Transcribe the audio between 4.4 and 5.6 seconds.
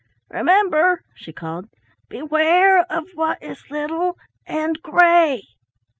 and gray."